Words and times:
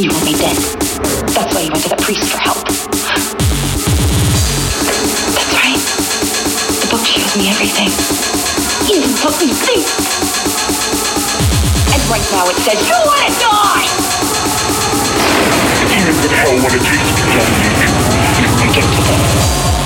you 0.00 0.08
want 0.08 0.24
me 0.24 0.32
dead. 0.32 0.56
That's 1.36 1.52
why 1.52 1.60
you 1.60 1.70
went 1.70 1.82
to 1.84 1.90
that 1.90 2.00
priest 2.00 2.24
for 2.32 2.40
help. 2.40 2.64
That's 5.36 5.52
right. 5.52 5.76
The 6.80 6.88
book 6.88 7.04
shows 7.04 7.36
me 7.36 7.52
everything. 7.52 7.92
Even 8.88 9.12
what 9.20 9.36
me 9.36 9.52
think. 9.52 9.84
And 11.92 12.00
right 12.08 12.24
now 12.32 12.48
it 12.48 12.56
says 12.64 12.80
you 12.80 12.96
want 13.04 13.28
to 13.28 13.32
die! 13.44 13.84
Even 15.92 16.16
with 16.16 16.32
hell 16.32 16.56
when 16.64 16.72
it 16.72 16.80
takes 16.80 17.12
me 17.12 17.22
down, 17.36 17.52
you 18.56 18.72
get 18.72 18.88
to 18.88 19.00
that. 19.04 19.79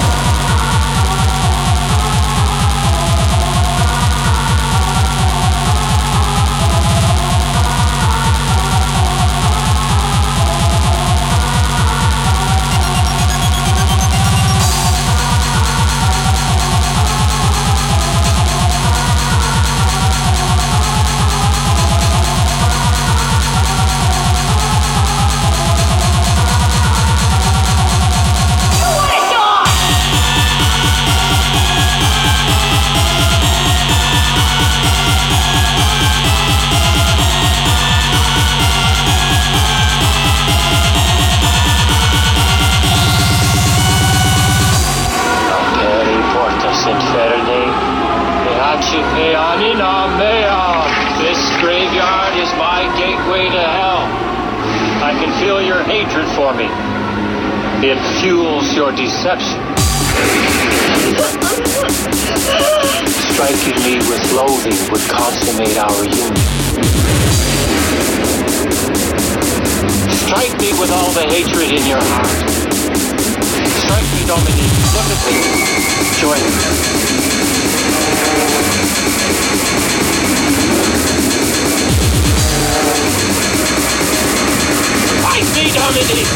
Fight 85.85 85.97
me, 85.97 86.01
Dominic! 86.01 86.27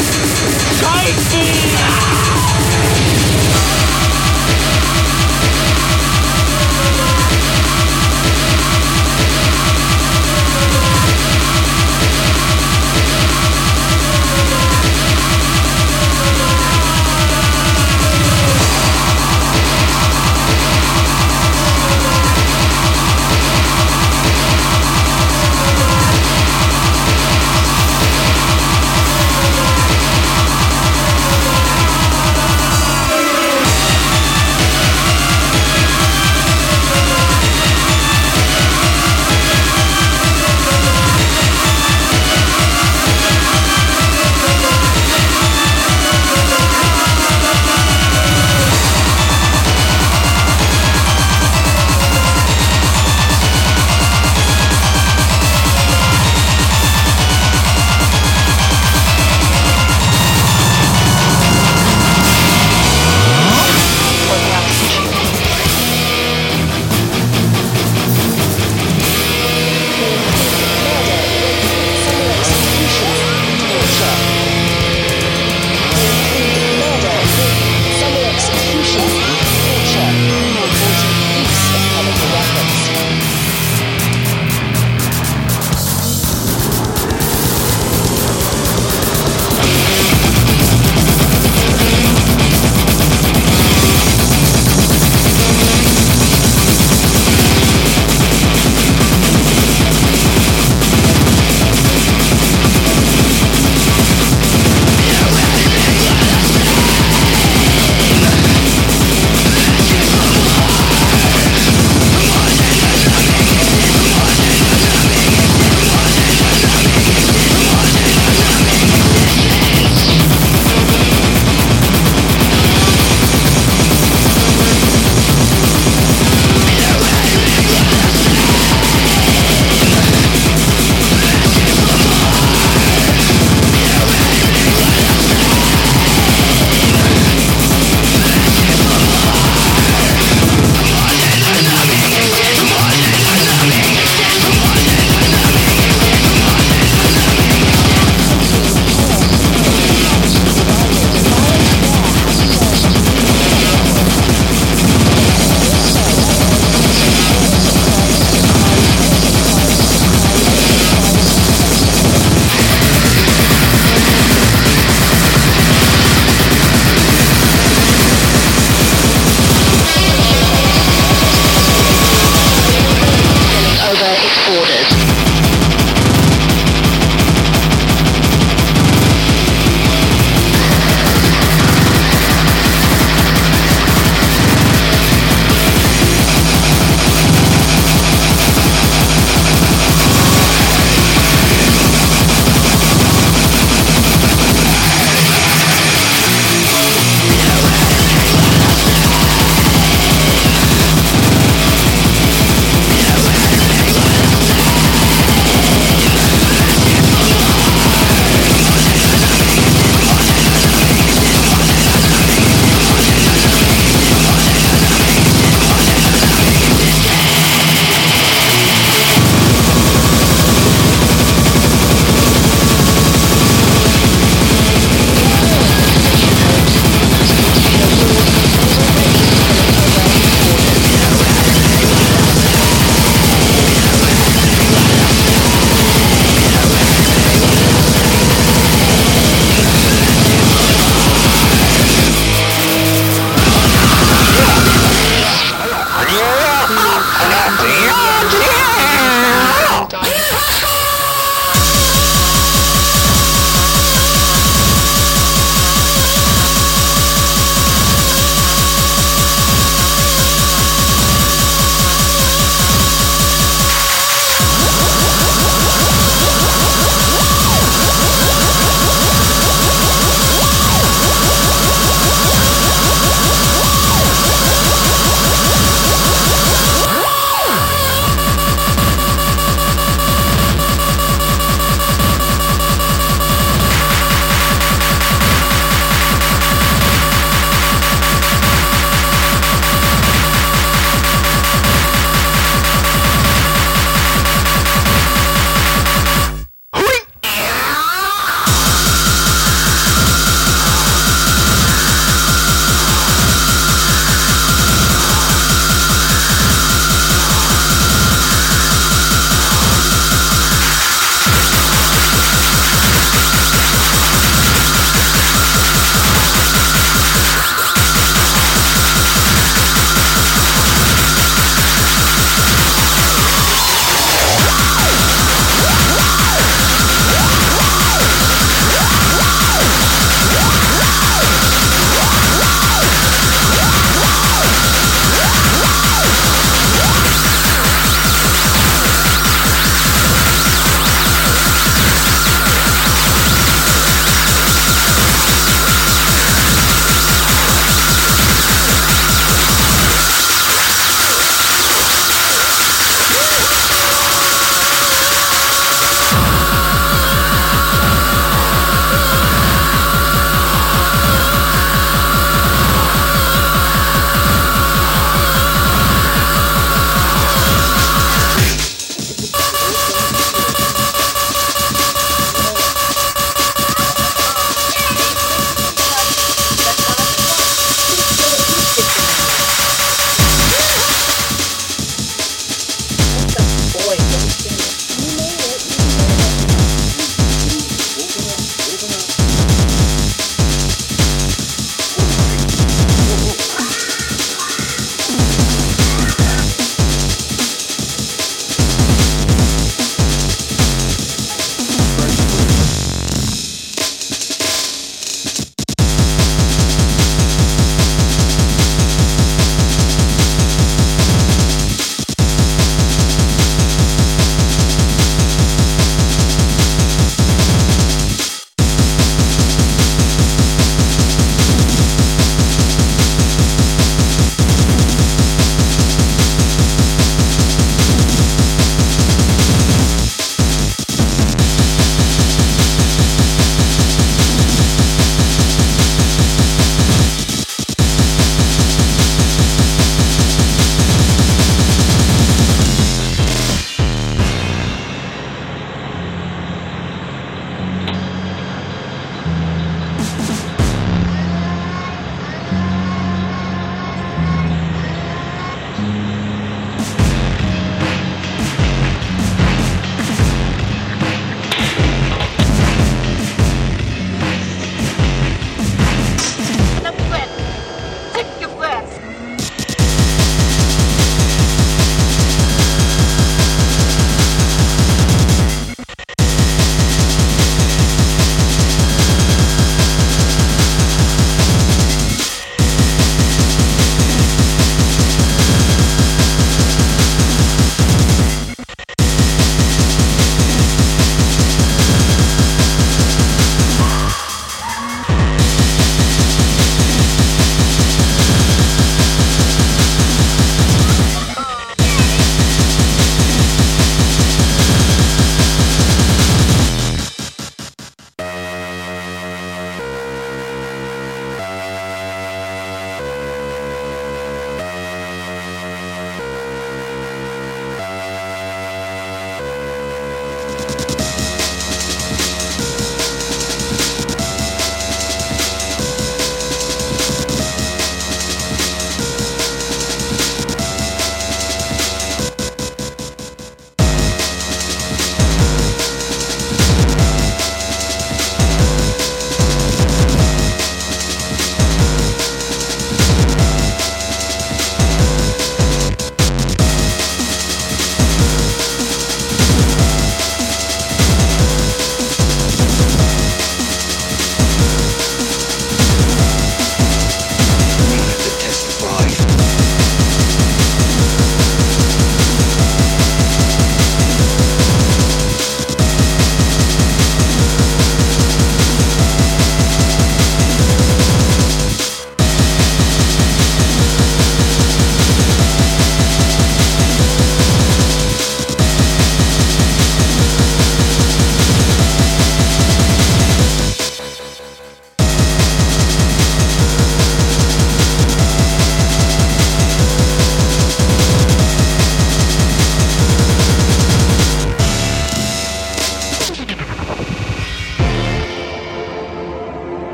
Fight 0.83 1.33
me! 1.33 2.38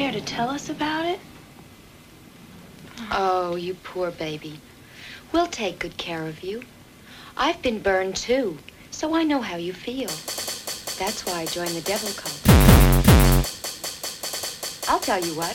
Care 0.00 0.12
to 0.12 0.20
tell 0.22 0.48
us 0.48 0.70
about 0.70 1.04
it? 1.04 1.20
Oh, 3.12 3.56
you 3.56 3.74
poor 3.74 4.10
baby. 4.10 4.58
We'll 5.30 5.46
take 5.46 5.78
good 5.78 5.98
care 5.98 6.26
of 6.26 6.42
you. 6.42 6.62
I've 7.36 7.60
been 7.60 7.82
burned 7.82 8.16
too, 8.16 8.56
so 8.90 9.14
I 9.14 9.24
know 9.24 9.42
how 9.42 9.56
you 9.56 9.74
feel. 9.74 10.08
That's 10.98 11.26
why 11.26 11.40
I 11.40 11.46
joined 11.46 11.76
the 11.76 11.82
Devil 11.82 12.08
Cult. 12.16 12.40
I'll 14.88 15.00
tell 15.00 15.22
you 15.22 15.34
what. 15.36 15.54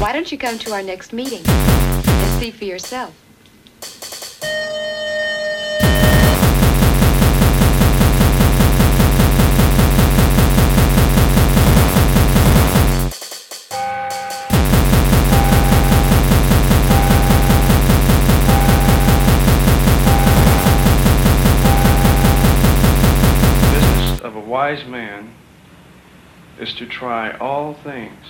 Why 0.00 0.10
don't 0.12 0.32
you 0.32 0.38
come 0.38 0.58
to 0.58 0.72
our 0.72 0.82
next 0.82 1.12
meeting 1.12 1.42
and 1.46 2.40
see 2.40 2.50
for 2.50 2.64
yourself? 2.64 3.14
Wise 24.56 24.86
man 24.86 25.34
is 26.58 26.72
to 26.72 26.86
try 26.86 27.30
all 27.36 27.74
things. 27.74 28.24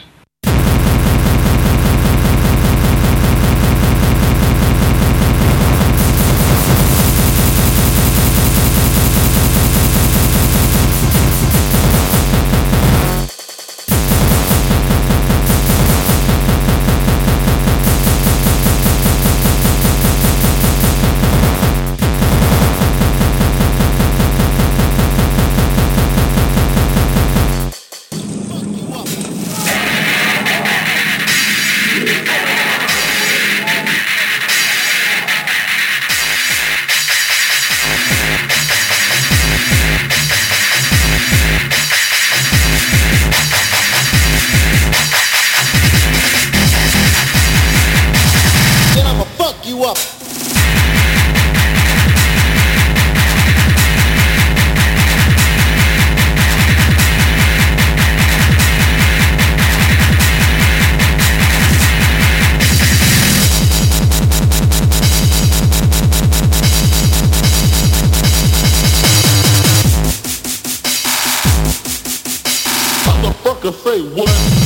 say 73.86 74.02
what? 74.02 74.65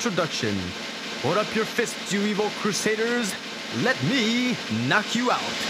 introduction. 0.00 0.56
Put 1.20 1.36
up 1.36 1.54
your 1.54 1.66
fists, 1.66 2.10
you 2.10 2.22
evil 2.22 2.48
crusaders. 2.62 3.34
Let 3.82 4.02
me 4.04 4.56
knock 4.88 5.14
you 5.14 5.30
out. 5.30 5.69